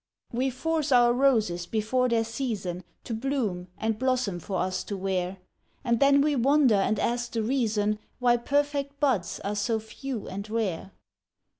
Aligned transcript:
We 0.33 0.49
force 0.49 0.91
our 0.91 1.13
roses, 1.13 1.67
before 1.67 2.09
their 2.09 2.23
season, 2.23 2.83
To 3.03 3.13
bloom 3.13 3.67
and 3.77 3.99
blossom 3.99 4.39
for 4.39 4.57
us 4.57 4.83
to 4.85 4.97
wear; 4.97 5.37
And 5.83 5.99
then 5.99 6.21
we 6.21 6.35
wonder 6.35 6.73
and 6.73 6.97
ask 6.97 7.33
the 7.33 7.43
reason 7.43 7.99
Why 8.17 8.37
perfect 8.37 8.99
buds 8.99 9.39
are 9.41 9.55
so 9.55 9.77
few 9.79 10.27
and 10.27 10.49
rare. 10.49 10.89